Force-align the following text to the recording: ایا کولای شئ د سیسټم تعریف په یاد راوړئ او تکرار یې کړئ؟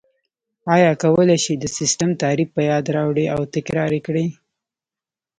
ایا 0.75 0.91
کولای 1.03 1.37
شئ 1.43 1.55
د 1.59 1.65
سیسټم 1.77 2.09
تعریف 2.21 2.49
په 2.55 2.61
یاد 2.69 2.85
راوړئ 2.95 3.25
او 3.35 3.41
تکرار 3.55 3.91
یې 3.95 4.01
کړئ؟ 4.07 4.27